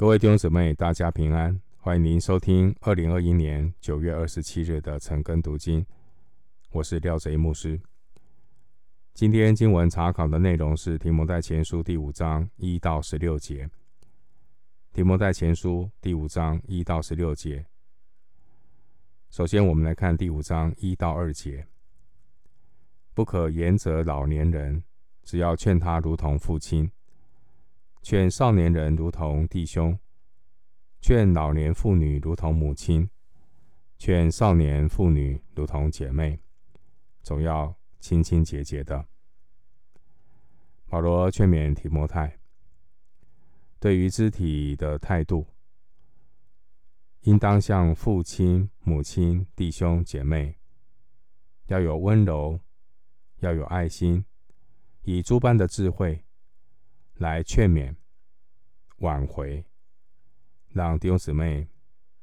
[0.00, 1.60] 各位弟兄姊妹，大家平安！
[1.76, 5.84] 欢迎您收听二零二一年九月二十七日的晨更读经。
[6.70, 7.78] 我是廖贼牧师。
[9.12, 13.66] 今天经文查考的内容是《提摩太前书》第五章一到十六节。
[14.94, 17.66] 《提摩太前书》第五章一到十六节。
[19.28, 21.66] 首先，我们来看第五章一到二节：
[23.12, 24.82] 不可严责老年人，
[25.24, 26.90] 只要劝他如同父亲。
[28.02, 29.98] 劝少年人如同弟兄，
[31.00, 33.08] 劝老年妇女如同母亲，
[33.98, 36.40] 劝少年妇女如同姐妹，
[37.22, 39.06] 总要清清洁洁的。
[40.86, 42.40] 保罗劝勉提摩太，
[43.78, 45.46] 对于肢体的态度，
[47.20, 50.58] 应当像父亲、母亲、弟兄、姐妹，
[51.66, 52.58] 要有温柔，
[53.40, 54.24] 要有爱心，
[55.02, 56.24] 以诸般的智慧。
[57.20, 57.94] 来劝勉、
[59.00, 59.62] 挽回，
[60.70, 61.68] 让弟兄姊妹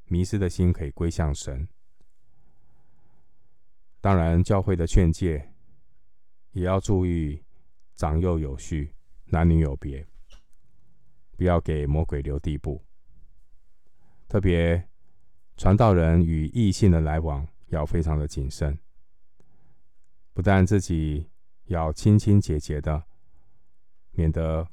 [0.05, 1.67] 迷失的心可以归向神。
[4.01, 5.54] 当然，教会的劝诫
[6.49, 7.43] 也要注意
[7.93, 8.91] 长幼有序、
[9.26, 10.04] 男女有别，
[11.35, 12.84] 不要给魔鬼留地步。
[14.27, 14.89] 特别
[15.57, 18.76] 传道人与异性的来往要非常的谨慎，
[20.34, 21.29] 不但自己
[21.65, 23.05] 要清清洁洁的，
[24.13, 24.67] 免得。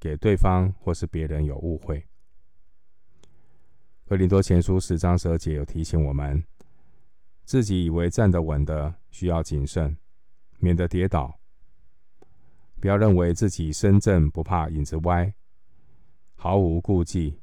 [0.00, 2.06] 给对方或是别人有误会。
[4.06, 6.42] 哥林多前书十章十二节有提醒我们，
[7.44, 9.96] 自己以为站得稳的，需要谨慎，
[10.58, 11.38] 免得跌倒。
[12.80, 15.34] 不要认为自己身正不怕影子歪，
[16.36, 17.40] 毫无顾忌。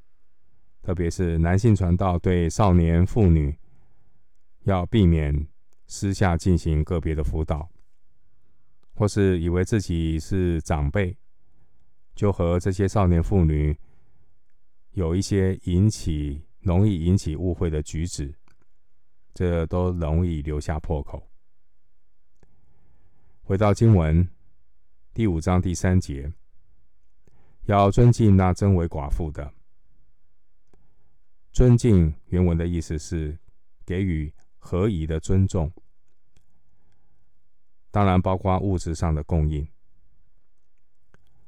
[0.82, 3.58] 特别是男性传道对少年妇女，
[4.64, 5.48] 要避免
[5.88, 7.70] 私下进行个别的辅导，
[8.94, 11.18] 或是以为自己是长辈。
[12.16, 13.78] 就和这些少年妇女
[14.92, 18.34] 有一些引起、容易引起误会的举止，
[19.34, 21.30] 这都容易留下破口。
[23.44, 24.28] 回到经文
[25.14, 26.32] 第五章第三节，
[27.66, 29.54] 要尊敬那真为寡妇的。
[31.52, 33.38] 尊敬原文的意思是
[33.86, 35.72] 给予合宜的尊重，
[37.92, 39.68] 当然包括物质上的供应。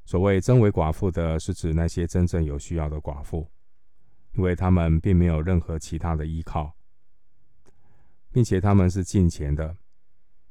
[0.07, 3.45] 所谓真为寡妇的，是指那些真正有需要的寡妇，
[4.35, 6.73] 因为他们并没有任何其他的依靠，
[8.31, 9.75] 并且他们是敬虔的，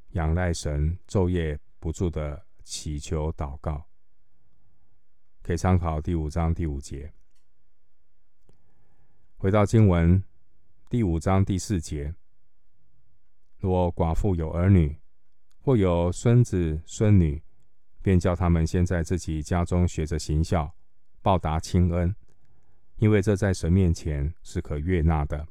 [0.09, 3.83] 仰赖神，昼夜不住的祈求祷告。
[5.41, 7.11] 可以参考第五章第五节。
[9.37, 10.23] 回到经文
[10.87, 12.13] 第五章第四节，
[13.57, 14.95] 若寡妇有儿女，
[15.63, 17.41] 或有孙子孙女。
[18.01, 20.73] 便叫他们先在自己家中学着行孝，
[21.21, 22.15] 报答亲恩，
[22.97, 25.47] 因为这在神面前是可悦纳的。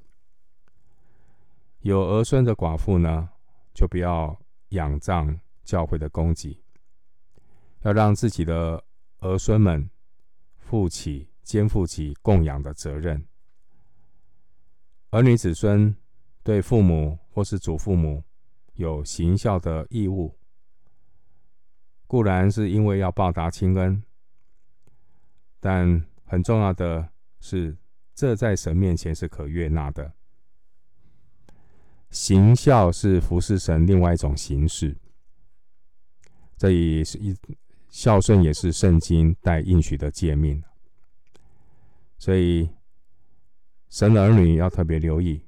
[1.80, 3.28] 有儿孙的寡妇呢，
[3.74, 4.38] 就不要
[4.70, 6.60] 仰仗教会的供给，
[7.82, 8.82] 要让自己的
[9.20, 9.88] 儿孙们
[10.56, 13.24] 负起肩负起供养的责任。
[15.10, 15.94] 儿女子孙
[16.42, 18.24] 对父母或是祖父母
[18.74, 20.35] 有行孝的义务。
[22.06, 24.00] 固然是因为要报答亲恩，
[25.58, 27.08] 但很重要的
[27.40, 27.76] 是，
[28.14, 30.12] 这在神面前是可悦纳的。
[32.10, 34.96] 行孝是服侍神另外一种形式，
[36.56, 37.36] 这也是一
[37.88, 40.62] 孝顺，也是圣经带应许的诫命。
[42.18, 42.70] 所以，
[43.88, 45.42] 神的儿女要特别留意，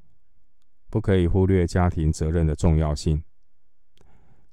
[0.91, 3.23] 不可以忽略家庭责任的重要性。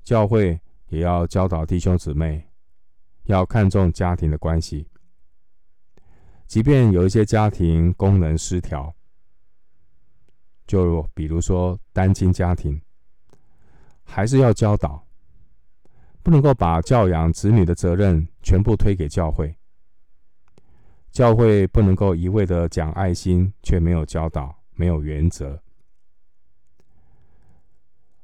[0.03, 0.61] 教会。
[0.89, 2.47] 也要教导弟兄姊妹，
[3.23, 4.87] 要看重家庭的关系。
[6.45, 8.93] 即便有一些家庭功能失调，
[10.67, 12.79] 就比如说单亲家庭，
[14.03, 15.07] 还是要教导，
[16.21, 19.55] 不能够把教养子女的责任全部推给教会。
[21.11, 25.59] 教会不能够一味的讲爱心，却没有教导，没有原则。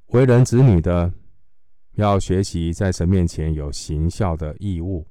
[0.08, 1.12] 为人子女的。
[2.02, 5.08] 要学习在神面前有行孝的义务，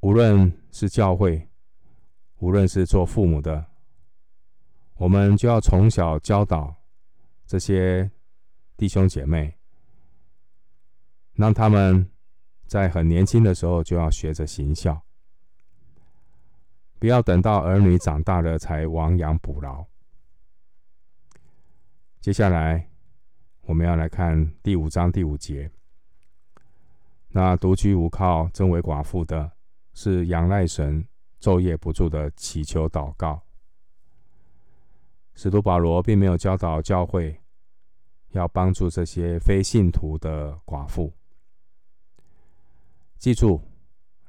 [0.00, 1.48] 无论是教会，
[2.38, 3.66] 无论是做父母的，
[4.94, 6.74] 我们就要从小教导
[7.46, 8.10] 这些
[8.76, 9.56] 弟兄姐妹，
[11.34, 12.10] 让他们
[12.66, 15.02] 在很年轻的时候就要学着行孝，
[16.98, 19.84] 不要等到儿女长大了才亡羊补牢。
[22.20, 22.88] 接下来。
[23.66, 25.68] 我们要来看第五章第五节。
[27.30, 29.50] 那独居无靠、真为寡妇的，
[29.92, 31.04] 是仰赖神，
[31.40, 33.42] 昼夜不住的祈求祷告。
[35.34, 37.40] 使徒保罗并没有教导教会
[38.30, 41.12] 要帮助这些非信徒的寡妇。
[43.18, 43.60] 记住，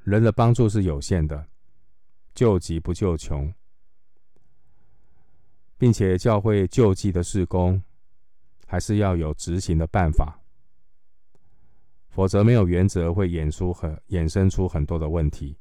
[0.02, 1.46] 人的帮助是有限的，
[2.34, 3.54] 救急不救穷，
[5.78, 7.80] 并且教会救济的事工
[8.68, 10.38] 还是要有执行的办法。
[12.10, 15.58] 否则，没有原则会演出很衍生出很多的问题。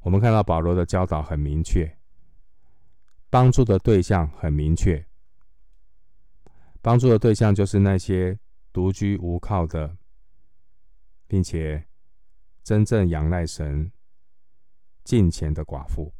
[0.00, 1.98] 我们看到保罗的教导很明确，
[3.30, 5.06] 帮助的对象很明确，
[6.82, 8.38] 帮助的对象就是那些
[8.72, 9.96] 独居无靠的，
[11.26, 11.86] 并且
[12.62, 13.90] 真正仰赖神、
[15.04, 16.12] 敬虔的寡妇。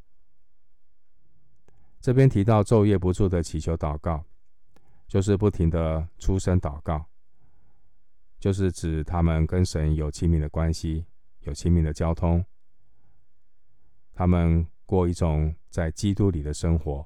[2.00, 4.24] 这边提到昼夜不住的祈求祷告，
[5.08, 7.04] 就是不停的出声祷告。
[8.38, 11.04] 就是指他们跟神有亲密的关系，
[11.40, 12.44] 有亲密的交通。
[14.14, 17.04] 他们过一种在基督里的生活。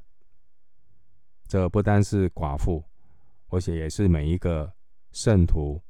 [1.46, 2.84] 这不单是寡妇，
[3.48, 4.74] 而且也是每一个
[5.12, 5.80] 圣徒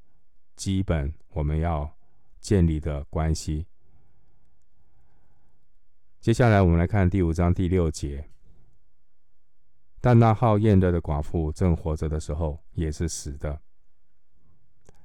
[0.55, 1.93] 基本我们要
[2.41, 3.67] 建立的关系。
[6.20, 8.31] 接下来我们来看第五章第六节。
[10.04, 13.62] 但那好宴乐的寡妇正活着的时候，也是死的。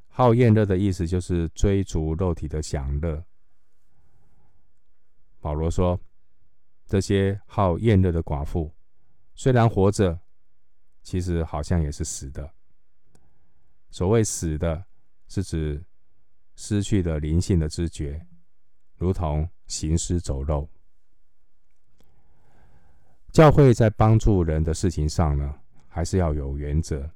[0.08, 3.24] 好宴乐的意思就是追逐肉体的享乐。
[5.40, 6.02] 保罗说，
[6.88, 8.74] 这些好宴乐的寡妇
[9.36, 10.20] 虽然活着，
[11.04, 12.52] 其实好像也是死的。
[13.92, 14.84] 所谓死的，
[15.28, 15.86] 是指
[16.56, 18.26] 失去了灵性的知觉，
[18.96, 20.68] 如同行尸走肉。
[23.38, 25.54] 教会在帮助人的事情上呢，
[25.88, 27.08] 还是要有原则，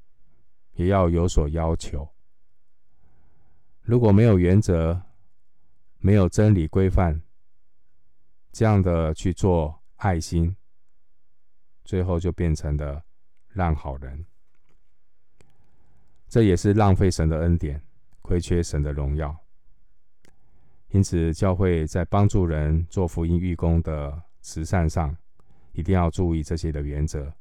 [0.73, 2.07] 也要有所要求。
[3.81, 5.01] 如果没有原则，
[5.97, 7.19] 没有真理规范，
[8.51, 10.55] 这样的去做爱心，
[11.83, 13.03] 最后就变成了
[13.53, 14.23] 烂好人。
[16.27, 17.81] 这也是浪费神的恩典，
[18.21, 19.35] 亏缺神的荣耀。
[20.89, 25.17] 因此，教会在帮助人做福音义工的慈善上，
[25.71, 27.33] 一定要注意这些的原则，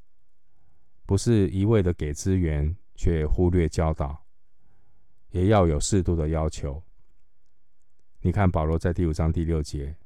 [1.07, 4.25] 不是一味的给资源，却忽略教导。
[5.31, 6.83] 也要有适度的要求。
[8.21, 9.97] 你看保罗在第五章第六节，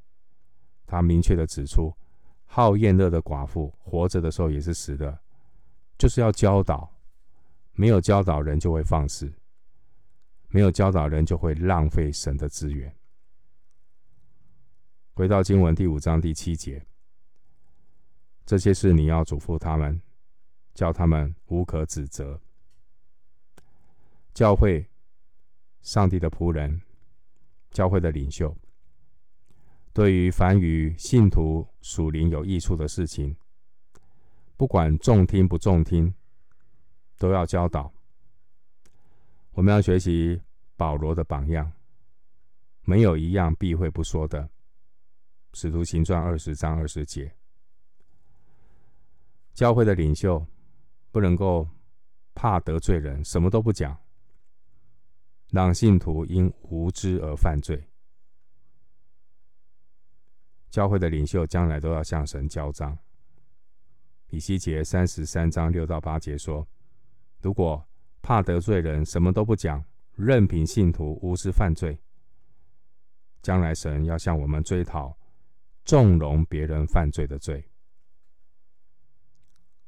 [0.87, 1.95] 他明确的指出，
[2.45, 5.19] 好宴乐的寡妇活着的时候也是死的，
[5.97, 6.93] 就是要教导。
[7.73, 9.33] 没有教导人就会放肆，
[10.49, 12.95] 没有教导人就会浪费神的资源。
[15.15, 16.87] 回到经文第五章第七节，
[18.45, 20.01] 这些事你要嘱咐他们，
[20.75, 22.41] 叫他们无可指责。
[24.33, 24.89] 教会。
[25.83, 26.81] 上帝的仆人，
[27.71, 28.57] 教会的领袖，
[29.93, 33.37] 对于凡与信徒属灵有益处的事情，
[34.57, 36.15] 不管中听不中听，
[37.19, 37.93] 都要教导。
[39.51, 40.41] 我们要学习
[40.75, 41.71] 保罗的榜样，
[42.85, 44.49] 没有一样避讳不说的。
[45.53, 47.31] 使徒行传二十章二十节，
[49.55, 50.45] 教会的领袖
[51.13, 51.69] 不能够
[52.35, 53.97] 怕得罪人，什么都不讲。
[55.51, 57.89] 让信徒因无知而犯罪。
[60.69, 62.99] 教会的领袖将来都要向神交账。
[64.31, 66.67] 以西结三十三章六到八节说
[67.41, 67.87] ：“如果
[68.21, 69.85] 怕得罪人，什么都不讲，
[70.17, 71.97] 任凭信徒无知犯罪，
[73.41, 75.17] 将来神要向我们追讨
[75.85, 77.65] 纵容别人犯罪的罪。”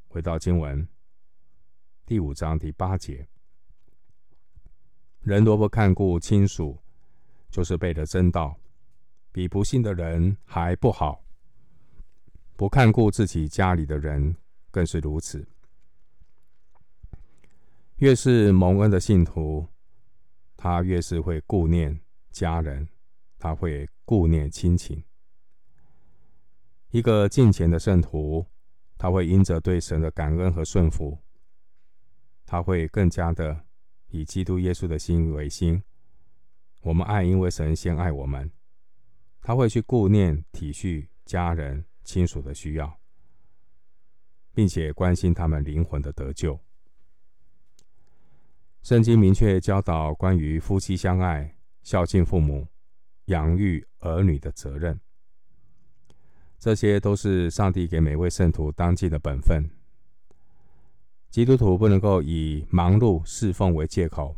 [0.08, 0.86] 回到经文
[2.06, 3.28] 第五章第八节。
[5.20, 6.78] 人若不看顾亲属，
[7.50, 8.56] 就是背了真道，
[9.32, 11.24] 比不信的人还不好。
[12.56, 14.36] 不看顾自己家里的人，
[14.70, 15.46] 更是如此。
[17.96, 19.66] 越是蒙恩的信徒，
[20.56, 22.88] 他越是会顾念家人，
[23.38, 25.02] 他会顾念亲情。
[26.90, 28.46] 一个敬虔的圣徒，
[28.98, 31.18] 他会因着对神的感恩和顺服，
[32.44, 33.64] 他会更加的。
[34.08, 35.82] 以基督耶稣的心为心，
[36.82, 38.50] 我们爱，因为神先爱我们。
[39.42, 42.98] 他会去顾念、体恤家人、亲属的需要，
[44.54, 46.58] 并且关心他们灵魂的得救。
[48.82, 52.66] 圣经明确教导关于夫妻相爱、孝敬父母、
[53.26, 54.98] 养育儿女的责任，
[56.58, 59.70] 这些都是上帝给每位圣徒当尽的本分。
[61.30, 64.36] 基督徒不能够以忙碌侍奉为借口，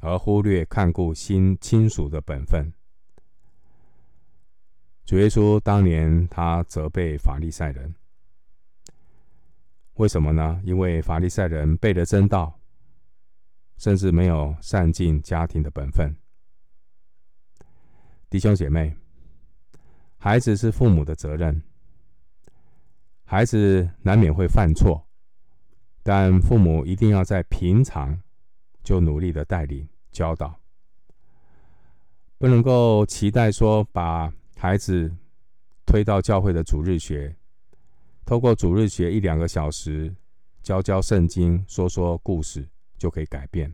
[0.00, 2.72] 而忽略看顾亲亲属的本分。
[5.04, 7.94] 主耶稣当年他责备法利赛人，
[9.94, 10.60] 为什么呢？
[10.64, 12.58] 因为法利赛人背了真道，
[13.76, 16.16] 甚至没有善尽家庭的本分。
[18.30, 18.96] 弟兄姐妹，
[20.22, 21.62] 孩子是父母的责任，
[23.24, 25.02] 孩子难免会犯错，
[26.02, 28.20] 但父母一定要在平常
[28.82, 30.60] 就努力的带领教导，
[32.36, 35.10] 不能够期待说把孩子
[35.86, 37.34] 推到教会的主日学，
[38.26, 40.14] 透过主日学一两个小时
[40.62, 43.72] 教教圣经、说说故事就可以改变，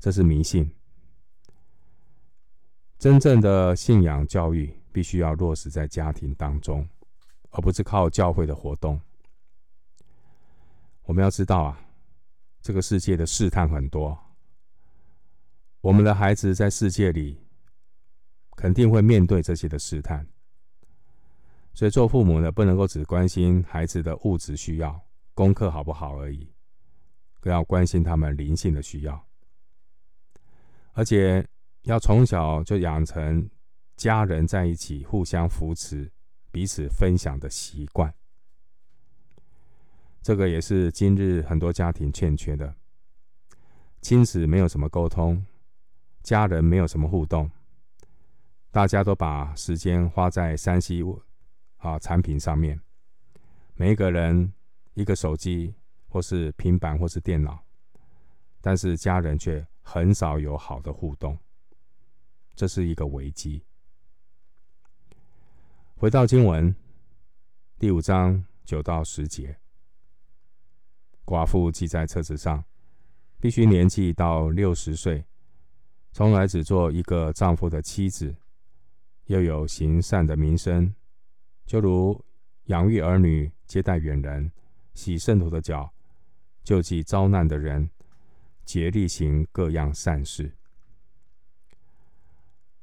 [0.00, 0.68] 这是迷信。
[2.98, 6.88] 真正的信仰教育必须要落实在家庭当中，
[7.50, 8.98] 而不是靠教会的活动。
[11.02, 11.78] 我们要知道啊，
[12.62, 14.18] 这个世界的试探很多，
[15.82, 17.38] 我们的孩子在世界里
[18.52, 20.26] 肯定会面对这些的试探，
[21.74, 24.98] 所以做父母的不能够只关心孩子的物质需要、
[25.34, 26.50] 功课好不好而已，
[27.38, 29.22] 更要关心他们灵性的需要，
[30.94, 31.46] 而且。
[31.82, 33.48] 要从小就养成
[33.96, 36.12] 家人在一起互相扶持、
[36.50, 38.14] 彼此分享的习惯，
[40.22, 42.74] 这个也是今日很多家庭欠缺的。
[44.02, 45.44] 亲子没有什么沟通，
[46.22, 47.50] 家人没有什么互动，
[48.70, 51.20] 大家都把时间花在 3C
[51.78, 52.78] 啊产品上面，
[53.74, 54.52] 每一个人
[54.92, 55.74] 一个手机
[56.06, 57.64] 或是平板或是电脑，
[58.60, 61.38] 但是家人却很少有好的互动。
[62.54, 63.62] 这是一个危机。
[65.98, 66.76] 回到经文
[67.78, 69.56] 第五章九到十节，
[71.24, 72.62] 寡妇记在册子上，
[73.40, 75.24] 必须年纪到六十岁，
[76.12, 78.36] 从来只做一个丈夫的妻子，
[79.24, 80.94] 又有行善的名声，
[81.64, 82.22] 就如
[82.64, 84.52] 养育儿女、接待远人、
[84.92, 85.90] 洗圣徒的脚、
[86.62, 87.88] 救济遭难的人，
[88.66, 90.52] 竭力行各样善事。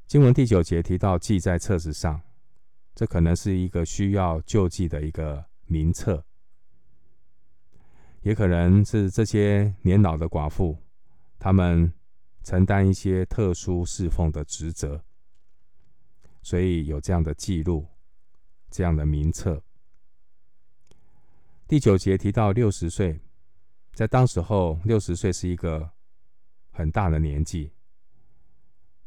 [0.07, 2.19] 经文第九节提到记在册子上，
[2.95, 6.23] 这可能是一个需要救济的一个名册，
[8.21, 10.77] 也可能是这些年老的寡妇，
[11.39, 11.91] 他们
[12.43, 15.03] 承担一些特殊侍奉的职责，
[16.41, 17.87] 所以有这样的记录，
[18.69, 19.63] 这样的名册。
[21.67, 23.19] 第九节提到六十岁，
[23.93, 25.91] 在当时候，六十岁是一个
[26.69, 27.71] 很大的年纪。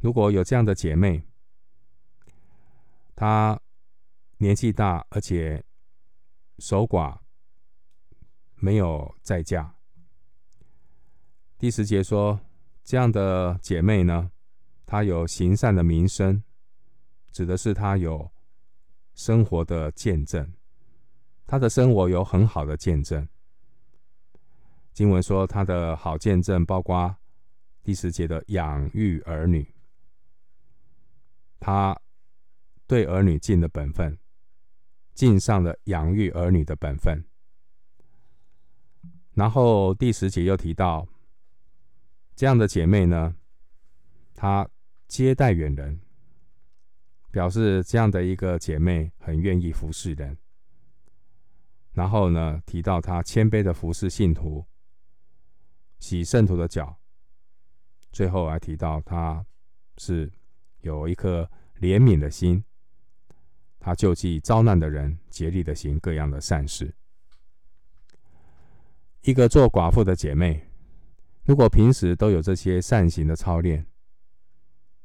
[0.01, 1.23] 如果有这样的姐妹，
[3.15, 3.61] 她
[4.39, 5.65] 年纪大，而且
[6.59, 7.19] 守寡，
[8.57, 9.75] 没有再嫁。
[11.59, 12.41] 第十节说，
[12.85, 14.31] 这样的姐妹呢，
[14.85, 16.43] 她有行善的名声，
[17.33, 18.31] 指的是她有
[19.15, 20.53] 生活的见证，
[21.47, 23.27] 她的生活有很好的见证。
[24.93, 27.17] 经文说，她的好见证包括
[27.83, 29.73] 第十节的养育儿女。
[31.59, 31.99] 他
[32.87, 34.17] 对儿女尽了本分，
[35.17, 37.25] 尽上了养育儿女的本分。
[39.35, 41.09] 然后第十节又提到，
[42.37, 43.35] 这样的姐妹呢，
[44.35, 44.69] 她
[45.09, 46.01] 接待远人，
[47.33, 50.39] 表示这样的一个姐妹很愿意服侍人。
[51.95, 54.65] 然后呢，提到她谦卑的服侍信徒，
[55.99, 56.97] 洗圣徒的脚。
[58.13, 59.45] 最后还提到她
[59.99, 60.31] 是。
[60.83, 62.63] 有一颗怜悯的心，
[63.87, 66.93] 他救济遭难的人，竭力的行各样的善事。
[69.21, 70.61] 一个做寡妇的姐妹，
[71.45, 73.87] 如果平时都有这些善行的操练，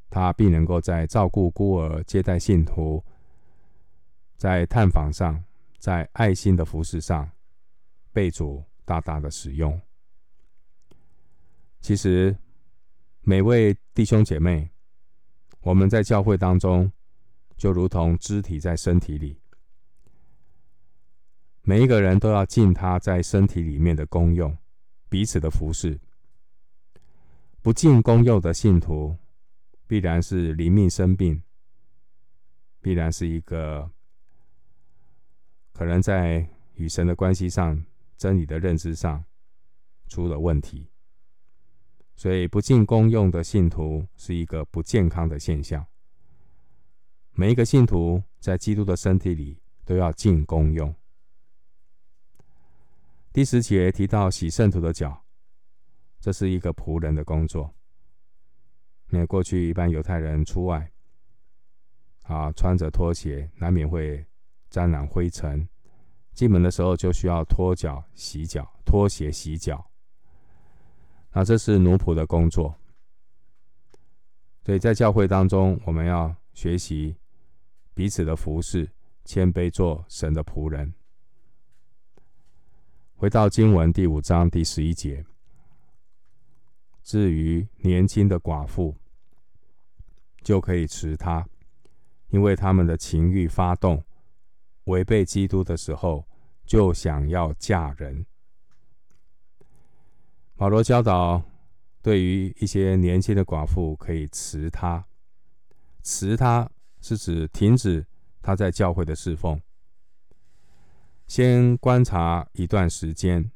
[0.09, 3.05] 她必能够在照顾孤儿、接待信徒、
[4.35, 5.43] 在探访上、
[5.77, 7.29] 在爱心的服事上，
[8.11, 9.79] 被主大大的使用。
[11.81, 12.35] 其实，
[13.21, 14.71] 每位弟兄姐妹。
[15.59, 16.91] 我们在教会当中，
[17.61, 19.39] 就如同肢体在身体里，
[21.61, 24.57] 每一个人都要尽他在身体里面的功用，
[25.09, 25.99] 彼此的服侍。
[27.61, 29.15] 不尽功用的信徒，
[29.85, 31.43] 必然是灵命生病，
[32.81, 33.91] 必然是一个
[35.71, 37.85] 可能在与神的关系上、
[38.17, 39.23] 真理的认知上
[40.07, 40.89] 出了问题。
[42.15, 45.85] 所以，不尽功用的信徒是一个不健康的现象。
[47.33, 50.93] 每一个信徒在基督的身体里都要尽功用。
[53.33, 55.23] 第十节提到洗圣徒的脚，
[56.19, 57.73] 这是一个仆人的工作。
[59.11, 60.91] 因为过去一般犹太人出外，
[62.23, 64.25] 啊，穿着拖鞋难免会
[64.69, 65.67] 沾染灰尘，
[66.33, 69.89] 进门的时候就需要脱脚洗脚，脱鞋洗脚。
[71.31, 72.75] 那这是奴仆的工作。
[74.63, 77.15] 所以在教会当中，我们要学习
[77.93, 78.89] 彼此的服侍，
[79.25, 80.93] 谦卑做神的仆人。
[83.15, 85.25] 回到经文第五章第十一节，
[87.03, 88.95] 至于年轻的寡妇，
[90.41, 91.47] 就可以辞她，
[92.29, 94.03] 因为他们的情欲发动，
[94.85, 96.25] 违背基督的时候，
[96.65, 98.25] 就想要嫁人。
[100.55, 101.43] 保罗教导，
[102.01, 105.05] 对于一些年轻的寡妇，可以辞她，
[106.01, 106.67] 辞她
[107.01, 108.05] 是指停止
[108.41, 109.61] 他在教会的侍奉。
[111.27, 113.51] 先观察一段时间，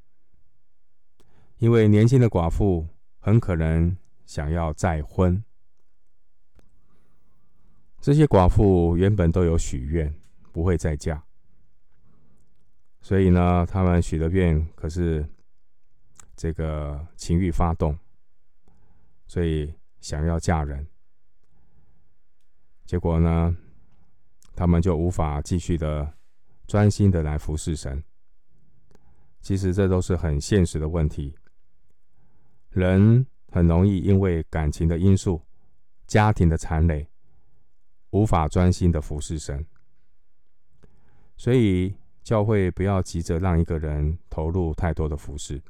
[1.57, 2.87] 因为年轻的寡妇
[3.19, 5.43] 很可能想要再婚。
[7.99, 10.13] 这些寡妇原本都有许愿，
[10.51, 11.23] 不会再嫁，
[13.01, 15.27] 所以呢，他们许的愿可是
[16.35, 17.97] 这个情欲发动，
[19.25, 20.87] 所以想要嫁人，
[22.85, 23.55] 结果呢，
[24.55, 26.13] 他们就无法继续的。
[26.67, 28.03] 专心的来服侍神，
[29.39, 31.31] 其实这都是很现实的问题。
[32.71, 35.39] 人很容易因为感情的因素、
[36.07, 37.07] 家庭的缠累，
[38.09, 39.63] 无法专心的服侍神。
[41.37, 45.61] 所以教会不要急着让一个人投入太多的服侍，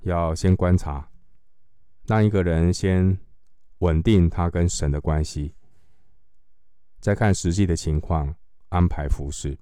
[0.00, 1.08] 要先观察，
[2.08, 3.16] 让一个人先
[3.78, 5.54] 稳定他跟神的关系，
[7.02, 8.34] 再看实际的情况。
[8.72, 9.58] 安排服侍。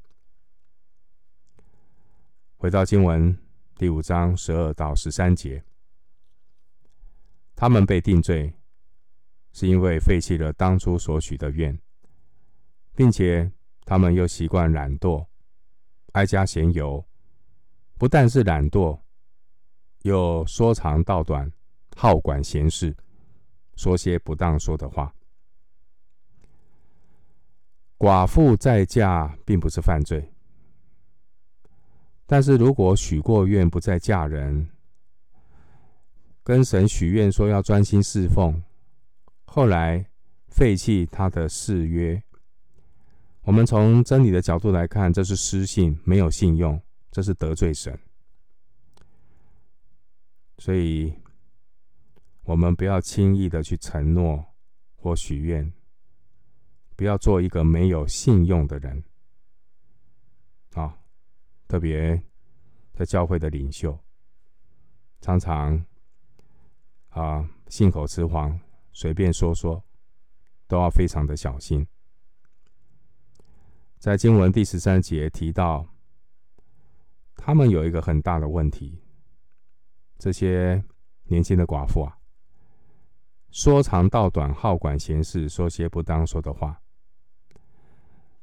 [2.56, 3.36] 回到经文
[3.76, 5.64] 第五章十二到十三节，
[7.56, 8.54] 他们被定罪，
[9.52, 11.76] 是因为废弃了当初所许的愿，
[12.94, 13.50] 并且
[13.84, 15.26] 他们又习惯懒惰，
[16.12, 17.04] 哀家闲游。
[17.98, 19.00] 不但是懒惰，
[20.02, 21.50] 又说长道短，
[21.96, 22.96] 好管闲事，
[23.74, 25.12] 说些不当说的话。
[28.00, 30.32] 寡妇再嫁并不是犯罪，
[32.24, 34.70] 但是如果许过愿不再嫁人，
[36.42, 38.62] 跟神许愿说要专心侍奉，
[39.44, 40.06] 后来
[40.48, 42.22] 废弃他的誓约，
[43.42, 47.98] 我们从真理的角度来看，这是失信，没有信用，这是得罪神。
[50.56, 51.12] 所以，
[52.44, 54.42] 我们不要轻易的去承诺
[54.96, 55.70] 或许愿。
[57.00, 59.02] 不要做一个没有信用的人
[60.74, 60.98] 啊！
[61.66, 62.22] 特别
[62.92, 63.98] 在教会的领袖，
[65.22, 65.82] 常常
[67.08, 68.60] 啊信口雌黄，
[68.92, 69.82] 随便说说，
[70.68, 71.86] 都要非常的小心。
[73.98, 75.88] 在经文第十三节提到，
[77.34, 79.02] 他们有一个很大的问题，
[80.18, 80.84] 这些
[81.24, 82.18] 年轻的寡妇啊，
[83.50, 86.78] 说长道短，好管闲事，说些不当说的话。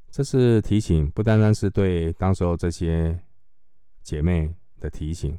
[0.09, 3.19] 这是提醒，不单单是对当时候这些
[4.01, 5.37] 姐妹的提醒。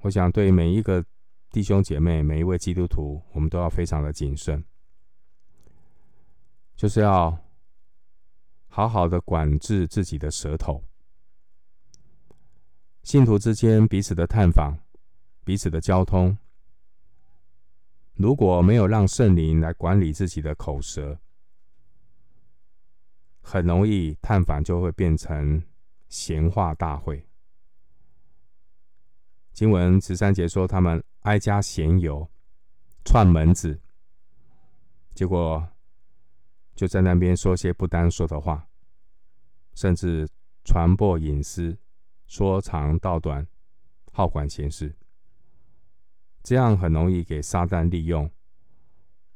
[0.00, 1.04] 我想对每一个
[1.50, 4.64] 弟兄姐妹、每一位基督徒，我们都要非常的谨慎，
[6.74, 7.38] 就是要
[8.68, 10.82] 好好的管制自己的舌头。
[13.02, 14.78] 信徒之间彼此的探访、
[15.44, 16.38] 彼此的交通，
[18.14, 21.18] 如果没有让圣灵来管理自己的口舌，
[23.42, 25.62] 很容易探访就会变成
[26.08, 27.26] 闲话大会。
[29.52, 32.30] 经文十三节说，他们挨家闲游，
[33.04, 33.80] 串门子，
[35.14, 35.68] 结果
[36.74, 38.66] 就在那边说些不单说的话，
[39.74, 40.26] 甚至
[40.64, 41.76] 传播隐私，
[42.26, 43.46] 说长道短，
[44.10, 44.96] 好管闲事。
[46.42, 48.30] 这样很容易给撒旦利用，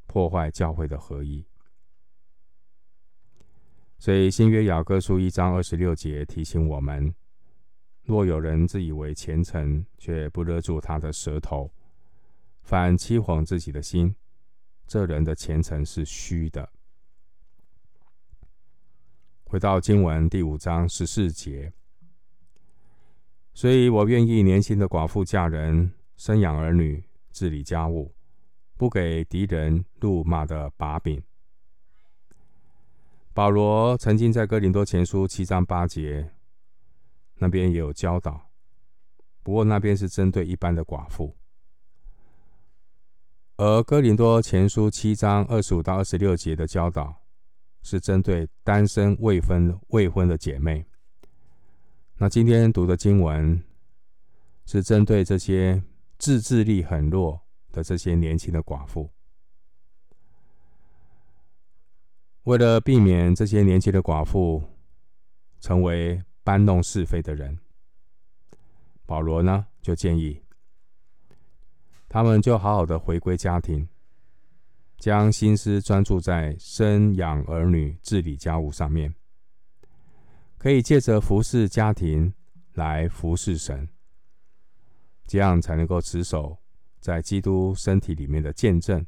[0.07, 1.47] 破坏教会的合一。
[3.99, 7.15] 所以新约雅各书一章二十六节提醒我们：
[8.05, 11.73] 若有人自以为虔诚，却不勒住他的舌头，
[12.63, 14.15] 反欺哄自己的心，
[14.87, 16.71] 这人的虔诚是虚的。
[19.45, 21.73] 回到经文第五章十四节，
[23.55, 28.15] 所以我愿意年轻的寡妇嫁人，生养儿女，治理家务，
[28.77, 31.23] 不给敌人辱骂的把柄。
[33.37, 36.31] 保罗曾经在哥林多前书七章八节
[37.35, 38.49] 那边也有教导，
[39.43, 41.37] 不过那边是针对一般的寡妇，
[43.59, 47.15] 而哥林多前书七章二十五到二十六节的教导
[47.83, 50.87] 是针对单身未婚未婚的姐妹。
[52.17, 53.63] 那今天读的经文
[54.65, 55.83] 是针对这些
[56.17, 57.39] 自制力很弱
[57.71, 59.11] 的这些年轻的寡妇。
[62.47, 64.63] 为了避免这些年轻的寡妇
[65.59, 67.59] 成为搬弄是非的人，
[69.05, 70.41] 保罗呢就建议
[72.09, 73.89] 他们就好好的回归家庭，
[74.97, 79.13] 将心思专注在生养儿女、治理家务上面。
[80.57, 82.33] 可以借着服侍家庭
[82.75, 83.89] 来服侍神，
[85.27, 86.57] 这样才能够持守
[87.01, 89.05] 在基督身体里面的见证，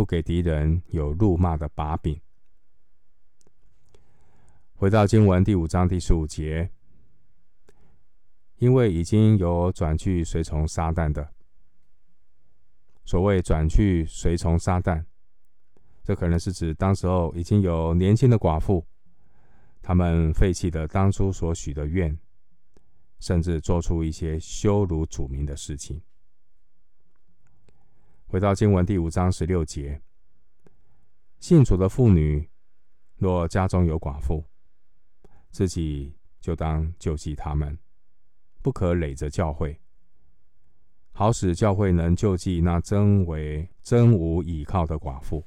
[0.00, 2.18] 不给敌人有辱骂的把柄。
[4.72, 6.70] 回到经文第五章第十五节，
[8.56, 11.34] 因为已经有转去随从撒旦的，
[13.04, 15.04] 所谓转去随从撒旦，
[16.02, 18.86] 这可能是指当时候已经有年轻的寡妇。
[19.82, 22.18] 他们废弃了当初所许的愿，
[23.18, 26.00] 甚至做出一些羞辱主名的事情。
[28.30, 30.00] 回到经文第五章十六节，
[31.40, 32.48] 信主的妇女
[33.16, 34.44] 若家中有寡妇，
[35.50, 37.76] 自己就当救济他们，
[38.62, 39.80] 不可累着教会，
[41.10, 45.44] 好使教会能救济那真为真无倚靠的寡妇。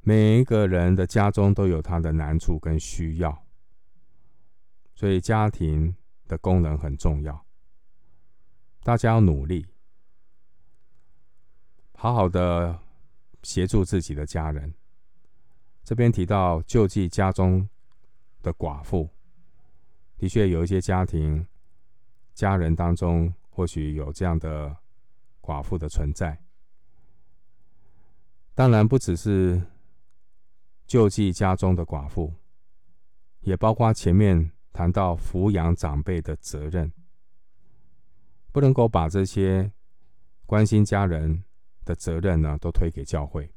[0.00, 3.44] 每一个人的家中都有他的难处跟需要，
[4.94, 5.94] 所以家庭
[6.26, 7.44] 的功能很重要。
[8.82, 9.66] 大家要努力，
[11.96, 12.78] 好好的
[13.42, 14.72] 协助自己的家人。
[15.82, 17.68] 这边提到救济家中
[18.42, 19.08] 的寡妇，
[20.16, 21.46] 的确有一些家庭
[22.34, 24.76] 家人当中或许有这样的
[25.40, 26.38] 寡妇的存在。
[28.54, 29.60] 当然不只是。
[30.88, 32.32] 救济家中的寡妇，
[33.40, 36.92] 也包括前面谈到抚养长辈的责任，
[38.52, 39.72] 不能够把这些
[40.46, 41.42] 关心家人
[41.86, 43.50] 的责任呢，都推给教会。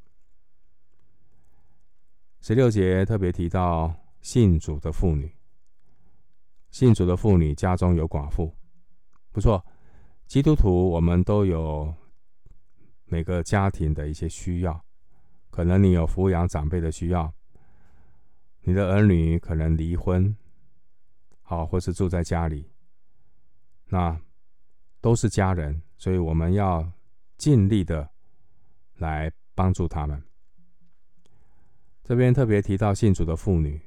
[2.40, 5.30] 十六节特别提到信主的妇女，
[6.72, 8.56] 信主的妇女家中有寡妇，
[9.34, 9.62] 不错，
[10.28, 11.94] 基督徒我们都有
[13.06, 14.82] 每个家庭的一些需要。
[15.50, 17.34] 可能你有抚养长辈的需要，
[18.62, 20.34] 你的儿女可能离婚，
[21.42, 22.70] 好，或是住在家里，
[23.88, 24.18] 那
[25.02, 26.90] 都是家人，所以我们要
[27.38, 28.10] 尽力的
[29.00, 30.22] 来帮助他们。
[32.04, 33.82] 这边特别提到信主的妇女，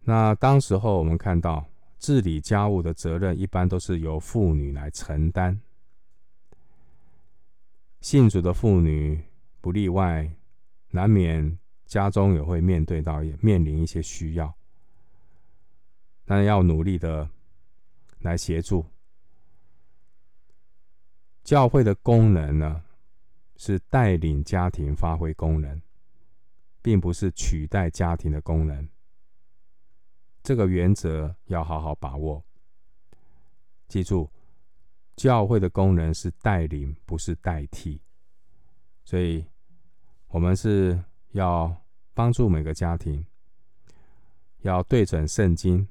[0.00, 1.66] 那当时候我们看到
[1.98, 5.60] 治理家务的责任，一般都是由妇女来承担，
[8.00, 9.22] 信主的妇女。
[9.60, 10.30] 不例外，
[10.90, 14.54] 难免家中也会面对到面临一些需要，
[16.26, 17.30] 但要努力的
[18.18, 18.84] 来协助。
[21.42, 22.83] 教会的功能呢，
[23.56, 25.80] 是带领家庭发挥功能，
[26.82, 28.88] 并不是取代家庭的功能。
[30.42, 32.44] 这个原则要好好把握。
[33.88, 34.30] 记住，
[35.16, 38.00] 教会的功能是带领，不是代替。
[39.04, 39.44] 所以。
[40.28, 41.72] 我们是要
[42.12, 43.24] 帮助每个家庭，
[44.62, 45.86] 要对准圣经，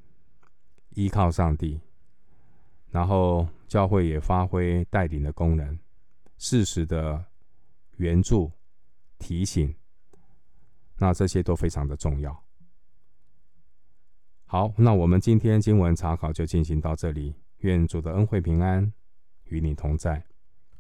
[0.90, 1.80] 依靠上帝，
[2.90, 5.80] 然后教会也发挥带领的功能，
[6.40, 7.24] 适时的
[7.98, 8.52] 援助、
[9.18, 9.76] 提醒，
[10.98, 12.44] 那这些都非常的重要。
[14.46, 18.94] 好，那我们今天经文查考就进行到这里，愿主的恩惠平安
[19.46, 20.26] 与你同在。